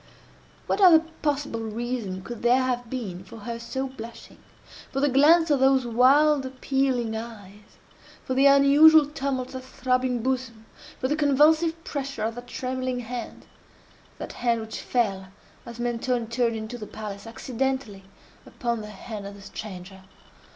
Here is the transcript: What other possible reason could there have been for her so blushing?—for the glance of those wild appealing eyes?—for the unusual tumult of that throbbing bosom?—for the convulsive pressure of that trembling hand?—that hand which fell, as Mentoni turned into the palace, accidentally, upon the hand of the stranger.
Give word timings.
What 0.65 0.81
other 0.81 1.03
possible 1.21 1.59
reason 1.59 2.23
could 2.23 2.41
there 2.41 2.63
have 2.63 2.89
been 2.89 3.23
for 3.23 3.37
her 3.41 3.59
so 3.59 3.87
blushing?—for 3.87 4.99
the 4.99 5.07
glance 5.09 5.51
of 5.51 5.59
those 5.59 5.85
wild 5.85 6.43
appealing 6.43 7.15
eyes?—for 7.15 8.33
the 8.33 8.47
unusual 8.47 9.05
tumult 9.05 9.49
of 9.49 9.61
that 9.61 9.67
throbbing 9.67 10.23
bosom?—for 10.23 11.07
the 11.07 11.15
convulsive 11.15 11.83
pressure 11.83 12.23
of 12.23 12.33
that 12.33 12.47
trembling 12.47 13.01
hand?—that 13.01 14.33
hand 14.33 14.61
which 14.61 14.81
fell, 14.81 15.27
as 15.67 15.77
Mentoni 15.79 16.25
turned 16.25 16.55
into 16.55 16.79
the 16.79 16.87
palace, 16.87 17.27
accidentally, 17.27 18.03
upon 18.47 18.81
the 18.81 18.87
hand 18.89 19.27
of 19.27 19.35
the 19.35 19.41
stranger. 19.43 20.01